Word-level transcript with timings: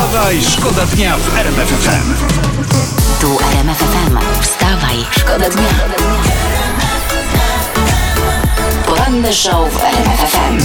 Wstawaj, 0.00 0.42
szkoda 0.42 0.86
dnia 0.86 1.16
w 1.16 1.36
RMF 1.38 1.68
FM. 1.68 2.14
Tu 3.20 3.38
RMF 3.52 3.78
FM. 3.78 4.18
Wstawaj, 4.42 4.96
szkoda 5.10 5.50
dnia. 5.50 5.68
Poranny 8.86 9.32
show 9.32 9.72
w 9.72 9.84
RMF 9.84 10.20
FM. 10.20 10.58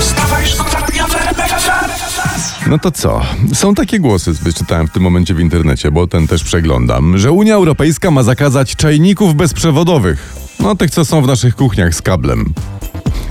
Wstawaj, 0.00 0.46
szkoda 0.46 0.86
dnia 0.86 1.06
w 1.06 1.14
RMF 1.16 1.50
FM. 1.62 2.70
No 2.70 2.78
to 2.78 2.90
co? 2.90 3.22
Są 3.54 3.74
takie 3.74 4.00
głosy, 4.00 4.32
wyczytałem 4.32 4.88
w 4.88 4.90
tym 4.90 5.02
momencie 5.02 5.34
w 5.34 5.40
internecie, 5.40 5.90
bo 5.90 6.06
ten 6.06 6.26
też 6.26 6.44
przeglądam, 6.44 7.18
że 7.18 7.32
Unia 7.32 7.54
Europejska 7.54 8.10
ma 8.10 8.22
zakazać 8.22 8.76
czajników 8.76 9.34
bezprzewodowych. 9.34 10.36
No 10.60 10.74
tych, 10.74 10.90
co 10.90 11.04
są 11.04 11.22
w 11.22 11.26
naszych 11.26 11.56
kuchniach 11.56 11.94
z 11.94 12.02
kablem. 12.02 12.54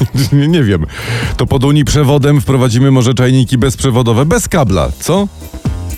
nie, 0.32 0.48
nie 0.48 0.64
wiem. 0.64 0.86
To 1.38 1.46
pod 1.46 1.64
Unii 1.64 1.86
przewodem 1.86 2.42
wprowadzimy 2.42 2.92
może 2.92 3.14
czajniki 3.14 3.58
bezprzewodowe 3.58 4.26
bez 4.26 4.48
kabla, 4.48 4.90
co? 5.00 5.28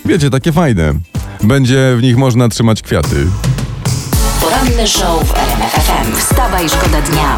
Wiecie, 0.06 0.30
takie 0.30 0.52
fajne. 0.52 0.94
Będzie 1.44 1.96
w 1.98 2.02
nich 2.02 2.18
można 2.18 2.50
trzymać 2.50 2.82
kwiaty. 2.82 3.28
Poranny 4.42 4.88
show 4.88 5.28
w 5.28 5.38
RMF 5.38 5.72
FM. 5.72 6.16
Wstawaj, 6.18 6.70
szkoda 6.70 7.02
dnia. 7.02 7.38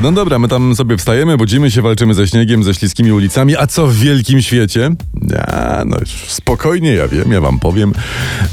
No 0.00 0.12
dobra, 0.12 0.38
my 0.38 0.48
tam 0.48 0.76
sobie 0.76 0.96
wstajemy, 0.96 1.36
budzimy 1.36 1.70
się, 1.70 1.82
walczymy 1.82 2.14
ze 2.14 2.26
śniegiem, 2.26 2.62
ze 2.64 2.74
śliskimi 2.74 3.12
ulicami, 3.12 3.56
a 3.56 3.66
co 3.66 3.86
w 3.86 3.94
wielkim 3.94 4.42
świecie? 4.42 4.90
Ja, 5.30 5.82
no 5.86 5.96
już 6.00 6.10
spokojnie, 6.10 6.94
ja 6.94 7.08
wiem, 7.08 7.32
ja 7.32 7.40
wam 7.40 7.58
powiem. 7.58 7.92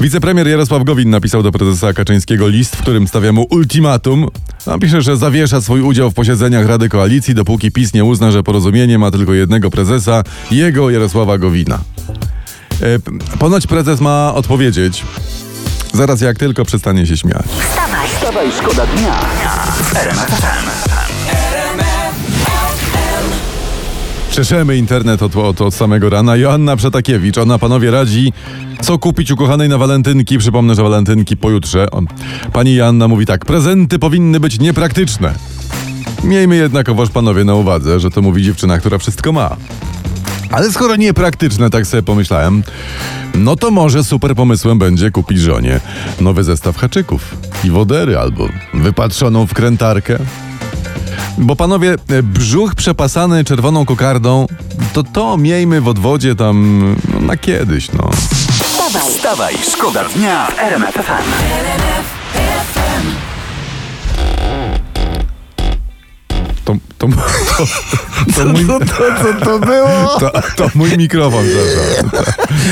Wicepremier 0.00 0.48
Jarosław 0.48 0.84
Gowin 0.84 1.10
napisał 1.10 1.42
do 1.42 1.52
prezesa 1.52 1.92
Kaczyńskiego 1.92 2.48
list, 2.48 2.76
w 2.76 2.82
którym 2.82 3.08
stawia 3.08 3.32
mu 3.32 3.46
ultimatum. 3.50 4.28
Napisze, 4.66 5.02
że 5.02 5.16
zawiesza 5.16 5.60
swój 5.60 5.80
udział 5.80 6.10
w 6.10 6.14
posiedzeniach 6.14 6.66
Rady 6.66 6.88
Koalicji, 6.88 7.34
dopóki 7.34 7.72
PiS 7.72 7.94
nie 7.94 8.04
uzna, 8.04 8.30
że 8.30 8.42
porozumienie 8.42 8.98
ma 8.98 9.10
tylko 9.10 9.34
jednego 9.34 9.70
prezesa, 9.70 10.22
jego 10.50 10.90
Jarosława 10.90 11.38
Gowina. 11.38 11.78
E, 12.82 13.36
ponoć 13.38 13.66
prezes 13.66 14.00
ma 14.00 14.34
odpowiedzieć, 14.34 15.04
zaraz 15.92 16.20
jak 16.20 16.38
tylko 16.38 16.64
przestanie 16.64 17.06
się 17.06 17.16
śmiać. 17.16 17.46
Wstawaj, 17.68 18.08
Wstawaj, 18.08 18.52
szkoda 18.52 18.86
dnia 18.86 19.20
w 19.82 21.09
Przeszemy 24.30 24.76
internet 24.76 25.22
od, 25.22 25.36
od, 25.36 25.60
od 25.60 25.74
samego 25.74 26.10
rana. 26.10 26.36
Joanna 26.36 26.76
Przetakiewicz, 26.76 27.38
ona 27.38 27.58
panowie 27.58 27.90
radzi, 27.90 28.32
co 28.82 28.98
kupić 28.98 29.30
ukochanej 29.30 29.68
na 29.68 29.78
walentynki. 29.78 30.38
Przypomnę, 30.38 30.74
że 30.74 30.82
walentynki 30.82 31.36
pojutrze. 31.36 31.90
O, 31.90 32.02
Pani 32.52 32.74
Joanna 32.74 33.08
mówi 33.08 33.26
tak, 33.26 33.44
prezenty 33.44 33.98
powinny 33.98 34.40
być 34.40 34.58
niepraktyczne. 34.58 35.34
Miejmy 36.24 36.56
jednakowoż 36.56 37.10
panowie 37.10 37.44
na 37.44 37.54
uwadze, 37.54 38.00
że 38.00 38.10
to 38.10 38.22
mówi 38.22 38.42
dziewczyna, 38.42 38.78
która 38.78 38.98
wszystko 38.98 39.32
ma. 39.32 39.56
Ale 40.50 40.72
skoro 40.72 40.96
niepraktyczne, 40.96 41.70
tak 41.70 41.86
sobie 41.86 42.02
pomyślałem, 42.02 42.62
no 43.34 43.56
to 43.56 43.70
może 43.70 44.04
super 44.04 44.34
pomysłem 44.34 44.78
będzie 44.78 45.10
kupić 45.10 45.40
żonie 45.40 45.80
nowy 46.20 46.44
zestaw 46.44 46.76
haczyków 46.76 47.36
i 47.64 47.70
wodery 47.70 48.18
albo 48.18 48.48
wypatrzoną 48.74 49.46
wkrętarkę. 49.46 50.18
Bo 51.38 51.56
panowie, 51.56 51.94
e, 52.08 52.22
brzuch 52.22 52.74
przepasany 52.74 53.44
czerwoną 53.44 53.84
kokardą, 53.84 54.46
to 54.92 55.02
to 55.02 55.36
miejmy 55.36 55.80
w 55.80 55.88
odwodzie 55.88 56.34
tam 56.34 56.84
no, 57.14 57.20
na 57.20 57.36
kiedyś, 57.36 57.92
no. 57.92 58.10
wstawaj. 58.62 59.02
Wstawaj, 59.02 59.54
szkoda 59.72 60.04
dnia 60.04 60.46
w 60.46 60.58
RMF 60.58 60.94
FM. 60.94 61.30
To, 66.98 66.99
to, 67.00 67.06
to, 67.56 67.64
to, 68.36 68.48
mój, 68.48 68.66
Co 68.66 68.78
to, 68.78 68.86
co 69.22 69.44
to 69.44 69.58
było? 69.58 70.18
to, 70.20 70.30
to 70.56 70.70
mój 70.74 70.98
mikrofon, 70.98 71.44
przepraszam. 71.44 72.10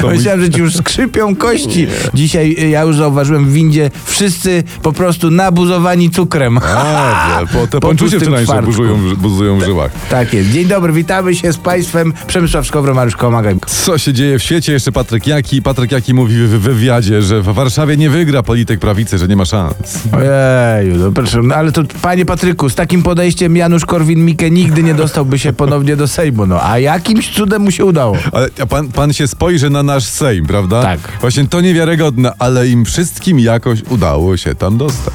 To 0.01 0.07
mój, 0.07 0.17
Myślałem, 0.17 0.41
że 0.41 0.51
ci 0.51 0.61
już 0.61 0.75
skrzypią 0.75 1.37
kości. 1.37 1.87
Dzisiaj 2.15 2.57
y, 2.63 2.69
ja 2.69 2.83
już 2.83 2.97
zauważyłem 2.97 3.45
w 3.47 3.53
windzie 3.53 3.91
wszyscy 4.05 4.65
po 4.83 4.93
prostu 4.93 5.31
nabuzowani 5.31 6.11
cukrem. 6.11 6.59
a, 6.59 7.41
po, 7.53 7.67
te 7.67 7.81
Po 7.81 7.81
ponczucie 7.81 8.21
wczorajsze 8.21 8.63
buzują, 8.63 8.99
buzują 9.17 9.59
w 9.59 9.65
żyłach. 9.65 9.91
Tak 10.11 10.33
jest. 10.35 10.51
Dzień 10.51 10.67
dobry, 10.67 10.93
witamy 10.93 11.35
się 11.35 11.53
z 11.53 11.57
Państwem. 11.57 12.13
Przemysław 12.27 12.67
Skowro, 12.67 12.95
Mariusz 12.95 13.17
Komagaj. 13.17 13.57
Co 13.67 13.99
się 13.99 14.13
dzieje 14.13 14.39
w 14.39 14.43
świecie? 14.43 14.73
Jeszcze 14.73 14.93
Patryk 14.93 15.27
Jaki. 15.27 15.63
Patryk 15.63 15.93
Jaki 15.93 16.15
mówi 16.15 16.35
w 16.35 16.49
wywiadzie, 16.49 17.23
że 17.23 17.41
w 17.43 17.45
Warszawie 17.45 17.97
nie 17.97 18.11
wygra 18.11 18.43
polityk 18.43 18.81
prawicy, 18.81 19.19
że 19.19 19.29
nie 19.29 19.37
ma 19.37 19.45
szans. 19.45 19.75
Ojeju, 20.13 20.97
no 20.97 21.13
proszę, 21.13 21.41
no 21.43 21.55
ale 21.55 21.73
to 21.73 21.83
panie 22.03 22.27
Patryku, 22.27 22.69
z 22.69 22.75
takim 22.75 23.03
podejściem 23.03 23.57
Janusz 23.57 23.85
Korwin-Mikke 24.19 24.51
nigdy 24.51 24.83
nie 24.83 24.95
dostałby 24.95 25.39
się 25.39 25.53
ponownie 25.53 25.97
do 25.97 26.09
Sejmu, 26.09 26.47
no 26.47 26.63
a 26.71 26.79
jakimś 26.79 27.35
cudem 27.35 27.63
mu 27.63 27.71
się 27.71 27.85
udało. 27.85 28.17
Ale 28.33 28.49
a 28.63 28.67
pan, 28.67 28.89
pan 28.89 29.13
się 29.13 29.29
spojrzy 29.29 29.71
na 29.71 29.83
nasz 29.83 30.05
Sejm, 30.05 30.47
prawda? 30.47 30.83
Tak. 30.83 31.01
Właśnie 31.21 31.47
to 31.47 31.61
niewiarygodne, 31.61 32.33
ale 32.39 32.69
im 32.69 32.85
wszystkim 32.85 33.41
jakoś 33.41 33.83
udało 33.91 34.37
się 34.37 34.55
tam 34.55 34.79
dostać. 34.79 35.15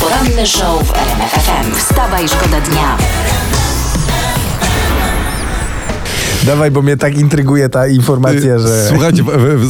Poranny 0.00 0.46
show 0.46 0.82
w 0.88 0.94
RMF 0.96 1.30
FM. 1.30 1.74
Wstawaj, 1.74 2.28
szkoda 2.28 2.60
dnia. 2.60 2.98
Dawaj, 6.46 6.70
bo 6.70 6.82
mnie 6.82 6.96
tak 6.96 7.18
intryguje 7.18 7.68
ta 7.68 7.88
informacja, 7.88 8.58
że... 8.58 8.86
Słuchajcie, 8.88 9.22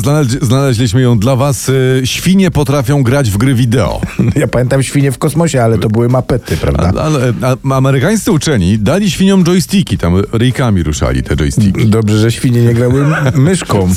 znaleźli- 0.02 0.44
znaleźliśmy 0.44 1.00
ją 1.02 1.18
dla 1.18 1.36
was. 1.36 1.68
Y, 1.68 2.02
Świnie 2.04 2.50
potrafią 2.50 3.02
grać 3.02 3.30
w 3.30 3.36
gry 3.36 3.54
wideo. 3.54 4.00
Ja 4.36 4.48
pamiętam 4.48 4.82
świnie 4.82 5.12
w 5.12 5.18
kosmosie, 5.18 5.62
ale 5.62 5.78
to 5.78 5.88
były 5.88 6.08
mapety, 6.08 6.56
prawda? 6.56 6.92
A, 6.96 7.02
ale, 7.04 7.32
a, 7.70 7.76
amerykańscy 7.76 8.32
uczeni 8.32 8.78
dali 8.78 9.10
świniom 9.10 9.44
joysticki, 9.44 9.98
tam 9.98 10.14
rejkami 10.32 10.82
ruszali 10.82 11.22
te 11.22 11.36
joysticki. 11.36 11.86
Dobrze, 11.86 12.18
że 12.18 12.32
świnie 12.32 12.62
nie 12.62 12.74
grały 12.74 13.04
myszką. 13.34 13.88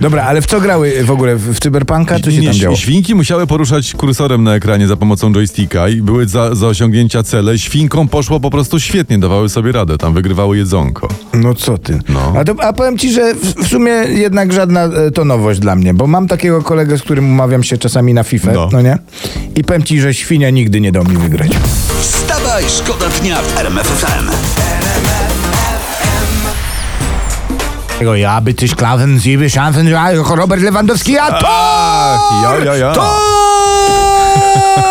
Dobra, 0.00 0.22
ale 0.24 0.42
w 0.42 0.46
co 0.46 0.60
grały 0.60 0.92
w 1.04 1.10
ogóle? 1.10 1.36
W, 1.36 1.54
w 1.56 1.60
cyberpunka? 1.60 2.20
Co 2.20 2.30
się 2.30 2.38
Nie, 2.40 2.46
tam 2.48 2.56
działo? 2.56 2.76
Świnki 2.76 3.14
musiały 3.14 3.46
poruszać 3.46 3.92
kursorem 3.94 4.44
na 4.44 4.54
ekranie 4.54 4.86
za 4.86 4.96
pomocą 4.96 5.32
joysticka 5.32 5.88
i 5.88 6.02
były 6.02 6.26
za, 6.28 6.54
za 6.54 6.66
osiągnięcia 6.66 7.22
cele. 7.22 7.58
Świnkom 7.58 8.08
poszło 8.08 8.40
po 8.40 8.50
prostu 8.50 8.80
świetnie, 8.80 9.18
dawały 9.18 9.48
sobie 9.48 9.72
radę, 9.72 9.98
tam 9.98 10.14
wygrywały 10.14 10.56
jedzonko. 10.56 11.08
No 11.34 11.54
co 11.54 11.78
No. 12.08 12.32
A, 12.38 12.44
to, 12.44 12.54
a 12.62 12.72
powiem 12.72 12.98
ci, 12.98 13.12
że 13.12 13.34
w, 13.34 13.54
w 13.54 13.68
sumie 13.68 13.92
jednak 14.08 14.52
żadna 14.52 14.84
e, 14.84 15.10
to 15.10 15.24
nowość 15.24 15.60
dla 15.60 15.76
mnie, 15.76 15.94
bo 15.94 16.06
mam 16.06 16.28
takiego 16.28 16.62
kolegę, 16.62 16.98
z 16.98 17.02
którym 17.02 17.30
umawiam 17.32 17.62
się 17.62 17.78
czasami 17.78 18.14
na 18.14 18.22
FIFA, 18.22 18.52
No. 18.52 18.68
no, 18.72 18.82
nie? 18.82 18.98
I 19.56 19.64
powiem 19.64 19.82
ci, 19.82 20.00
że 20.00 20.14
świnia 20.14 20.50
nigdy 20.50 20.80
nie 20.80 20.92
dał 20.92 21.04
mi 21.04 21.16
wygrać. 21.16 21.50
Wstawaj, 22.00 22.64
szkoda 22.68 23.06
dnia 23.20 23.36
w 23.42 23.58
RMF 23.58 23.86
FM. 23.86 24.30
Tego 27.98 28.16
ja 28.16 28.40
by 28.40 28.54
tyś 28.54 28.74
klawen, 28.74 29.20
ja, 29.88 30.12
jako 30.12 30.36
Robert 30.36 30.62
Lewandowski, 30.62 31.18
a 31.18 31.32
to! 31.32 31.46
Ja, 32.42 32.64
ja, 32.64 32.76
ja. 32.76 32.92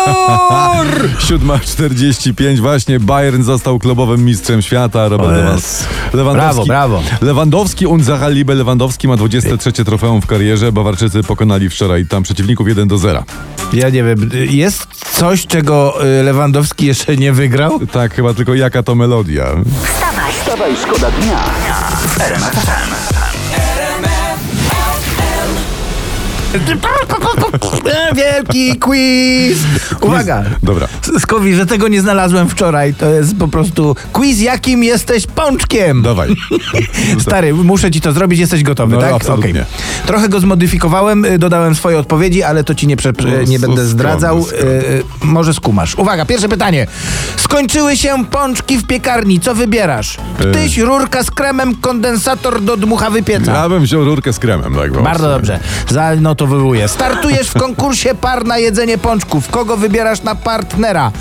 Tor! 0.04 0.86
7.45 1.18 2.58
właśnie 2.68 3.00
Bayern 3.00 3.42
został 3.42 3.78
klubowym 3.78 4.24
mistrzem 4.24 4.62
świata. 4.62 5.08
Robert. 5.08 5.30
Lewandowski. 6.12 6.66
Brawo, 6.66 6.66
brawo. 6.66 7.02
Lewandowski, 7.22 7.86
Unzacha 7.86 8.28
Libe 8.28 8.54
Lewandowski 8.54 9.08
ma 9.08 9.16
23 9.16 9.72
trofeum 9.72 10.22
w 10.22 10.26
karierze. 10.26 10.72
Bawarczycy 10.72 11.22
pokonali 11.22 11.70
wczoraj 11.70 12.06
tam 12.06 12.22
przeciwników 12.22 12.68
1 12.68 12.88
do 12.88 12.98
0. 12.98 13.24
Ja 13.72 13.90
nie 13.90 14.04
wiem, 14.04 14.30
jest 14.50 14.86
coś, 15.12 15.46
czego 15.46 16.04
y, 16.04 16.22
Lewandowski 16.22 16.86
jeszcze 16.86 17.16
nie 17.16 17.32
wygrał? 17.32 17.80
Tak, 17.92 18.14
chyba 18.14 18.34
tylko 18.34 18.54
jaka 18.54 18.82
to 18.82 18.94
melodia. 18.94 19.46
Wstawaj, 19.84 20.32
Wstawaj, 20.32 20.76
szkoda 20.76 21.10
dnia 21.10 21.44
Wielki 28.16 28.78
quiz! 28.78 29.58
Uwaga! 30.00 30.42
Dobra. 30.62 30.88
Skowi, 31.18 31.54
że 31.54 31.66
tego 31.66 31.88
nie 31.88 32.00
znalazłem 32.00 32.48
wczoraj. 32.48 32.94
To 32.94 33.06
jest 33.06 33.36
po 33.38 33.48
prostu 33.48 33.96
quiz, 34.12 34.40
jakim 34.40 34.84
jesteś 34.84 35.26
pączkiem. 35.26 36.02
Dawaj. 36.02 36.36
Stary, 37.22 37.54
muszę 37.54 37.90
ci 37.90 38.00
to 38.00 38.12
zrobić, 38.12 38.40
jesteś 38.40 38.62
gotowy, 38.62 38.94
No, 38.94 39.00
tak? 39.00 39.12
absolutnie. 39.12 39.50
Okej. 39.50 39.64
Trochę 40.06 40.28
go 40.28 40.40
zmodyfikowałem, 40.40 41.24
y, 41.24 41.38
dodałem 41.38 41.74
swoje 41.74 41.98
odpowiedzi, 41.98 42.42
ale 42.42 42.64
to 42.64 42.74
ci 42.74 42.86
nie, 42.86 42.96
prze, 42.96 43.12
No, 43.24 43.42
nie 43.42 43.58
będę 43.58 43.86
zdradzał. 43.86 44.38
Y, 44.38 44.64
y, 44.64 45.02
może 45.22 45.54
skumasz. 45.54 45.94
Uwaga, 45.94 46.24
pierwsze 46.24 46.48
pytanie. 46.48 46.86
Skończyły 47.36 47.96
się 47.96 48.24
pączki 48.30 48.78
w 48.78 48.86
piekarni, 48.86 49.40
co 49.40 49.54
wybierasz? 49.54 50.16
Ptyś, 50.38 50.78
rurka 50.78 51.22
z 51.22 51.30
kremem, 51.30 51.76
kondensator 51.76 52.62
do 52.62 52.76
dmuchawy 52.76 53.22
pieca. 53.22 53.52
Ja 53.52 53.68
bym 53.68 53.82
wziął 53.82 54.04
rurkę 54.04 54.32
z 54.32 54.38
kremem. 54.38 54.74
Tak, 54.74 55.02
Bardzo 55.02 55.28
dobrze. 55.28 55.60
Startujesz 56.88 57.48
w 57.50 57.58
konkursie 57.58 58.14
par 58.14 58.44
na 58.44 58.58
jedzenie 58.58 58.98
pączków. 58.98 59.48
Kogo 59.48 59.76
wybierasz 59.76 60.22
na 60.22 60.34
partnera? 60.34 61.12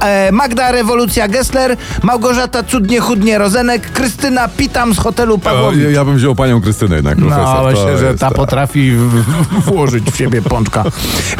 E, 0.00 0.32
Magda 0.32 0.72
Rewolucja 0.72 1.28
Gessler, 1.28 1.76
Małgorzata 2.02 2.62
Cudnie 2.62 3.00
Chudnie 3.00 3.38
Rozenek, 3.38 3.92
Krystyna 3.92 4.48
Pitam 4.48 4.94
z 4.94 4.98
hotelu 4.98 5.34
O, 5.34 5.38
Pawłowicz. 5.38 5.82
ja, 5.84 5.90
ja 5.90 6.04
bym 6.04 6.16
wziął 6.16 6.34
panią 6.34 6.60
Krystynę 6.60 6.96
jednak, 6.96 7.18
profesor. 7.18 7.44
No, 7.62 7.70
myślę, 7.70 7.98
że 7.98 8.14
ta 8.14 8.26
tak. 8.28 8.34
potrafi 8.36 8.92
w- 8.92 9.24
w- 9.24 9.64
włożyć 9.64 10.10
w 10.10 10.16
siebie 10.16 10.42
pączka. 10.42 10.84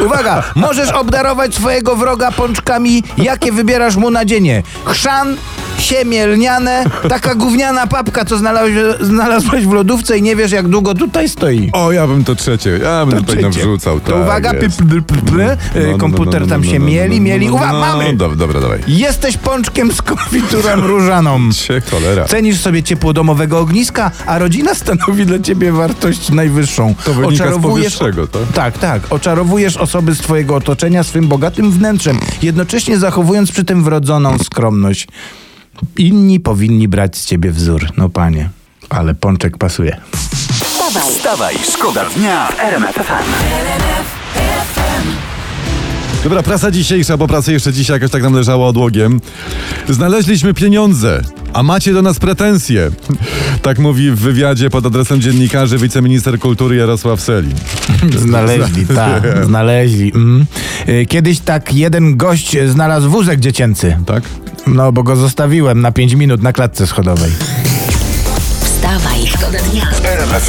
Uwaga, 0.05 0.43
możesz 0.55 0.89
obdarować 0.89 1.55
swojego 1.55 1.95
wroga 1.95 2.31
pączkami, 2.31 3.03
jakie 3.17 3.51
wybierasz 3.51 3.95
mu 3.95 4.11
nadzienie. 4.11 4.63
Chrzan, 4.85 5.35
siemię 5.79 6.27
lniane, 6.27 6.83
taka 7.09 7.35
gówniana 7.35 7.87
papka, 7.87 8.25
co 8.25 8.37
znalazłeś, 8.37 8.75
znalazłeś 9.01 9.65
w 9.65 9.71
lodówce 9.71 10.17
i 10.17 10.21
nie 10.21 10.35
wiesz, 10.35 10.51
jak 10.51 10.67
długo 10.67 10.93
tutaj 10.95 11.29
stoi. 11.29 11.69
O, 11.73 11.91
ja 11.91 12.07
bym 12.07 12.23
to 12.23 12.35
trzecie, 12.35 12.69
ja 12.83 13.05
bym 13.05 13.19
tutaj 13.19 13.25
Trzecie. 13.25 13.41
nawrzucał. 13.41 13.99
To 13.99 14.11
tak 14.11 14.21
uwaga, 14.21 14.53
py, 14.53 14.69
py, 14.69 15.01
py, 15.01 15.57
py, 15.73 15.95
komputer 15.99 16.47
tam 16.47 16.63
się 16.63 16.79
mieli, 16.79 17.21
mieli. 17.21 17.49
Uwaga, 17.49 17.73
no, 17.73 17.79
mamy! 17.79 18.13
Dobra, 18.15 18.37
dobra, 18.37 18.61
dawaj. 18.61 18.79
Jesteś 18.87 19.37
pączkiem 19.37 19.91
z 19.91 20.01
konfiturą 20.01 20.75
różaną. 20.75 21.39
Cię 21.67 21.81
cholera. 21.91 22.25
Cenisz 22.25 22.59
sobie 22.59 22.83
ciepło 22.83 23.13
domowego 23.13 23.59
ogniska, 23.59 24.11
a 24.25 24.39
rodzina 24.39 24.75
stanowi 24.75 25.25
dla 25.25 25.39
ciebie 25.39 25.71
wartość 25.71 26.29
najwyższą. 26.29 26.95
To 27.05 27.13
wynika 27.13 27.53
z 27.53 27.61
powyższego, 27.61 28.27
tak? 28.27 28.41
Tak, 28.53 28.77
tak. 28.77 29.01
Oczarowujesz 29.09 29.77
osoby 29.77 30.15
z 30.15 30.19
twojego 30.19 30.55
otoczenia 30.55 31.03
swym 31.03 31.27
bogatym 31.27 31.71
wnętrzem, 31.71 32.19
jednocześnie 32.41 32.97
zachowując 32.97 33.51
przy 33.51 33.65
tym 33.65 33.83
wrodzoną 33.83 34.37
skromność. 34.37 35.07
Inni 35.97 36.39
powinni 36.39 36.87
brać 36.87 37.17
z 37.17 37.25
ciebie 37.25 37.51
wzór. 37.51 37.87
No 37.97 38.09
panie, 38.09 38.49
ale 38.89 39.15
pączek 39.15 39.57
pasuje. 39.57 39.97
Wstawaj, 40.63 41.11
Wstawaj, 41.11 41.55
szkoda 41.73 42.05
dnia 42.15 42.47
w 42.47 42.59
RMF. 42.59 42.99
Dobra, 46.23 46.43
prasa 46.43 46.71
dzisiejsza, 46.71 47.17
bo 47.17 47.27
prasa 47.27 47.51
jeszcze 47.51 47.73
dzisiaj 47.73 47.95
jakoś 47.95 48.11
tak 48.11 48.23
nam 48.23 48.33
leżała 48.33 48.67
odłogiem. 48.67 49.21
Znaleźliśmy 49.89 50.53
pieniądze, 50.53 51.21
a 51.53 51.63
macie 51.63 51.93
do 51.93 52.01
nas 52.01 52.19
pretensje. 52.19 52.91
Tak 53.61 53.79
mówi 53.79 54.11
w 54.11 54.15
wywiadzie 54.19 54.69
pod 54.69 54.85
adresem 54.85 55.21
dziennikarzy 55.21 55.77
wiceminister 55.77 56.39
kultury 56.39 56.75
Jarosław 56.75 57.21
Selin. 57.21 57.53
Znaleźli, 58.17 58.87
tak, 58.95 59.23
znaleźli. 59.45 60.11
Mm. 60.15 60.45
Kiedyś 61.07 61.39
tak 61.39 61.73
jeden 61.73 62.17
gość 62.17 62.57
znalazł 62.67 63.09
wózek 63.09 63.39
dziecięcy. 63.39 63.97
Tak? 64.05 64.23
No, 64.73 64.91
bo 64.91 65.03
go 65.03 65.15
zostawiłem 65.15 65.81
na 65.81 65.91
5 65.91 66.13
minut 66.13 66.43
na 66.43 66.53
klatce 66.53 66.87
schodowej. 66.87 67.31
wstawaj, 68.61 69.27
szkoda 69.27 69.59
dnia. 69.59 69.85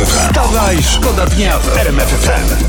Wstawaj, 0.06 0.82
szkoda 0.82 1.26
dnia 1.26 1.58
w 1.58 1.76
RMF 1.76 2.08
FM. 2.08 2.64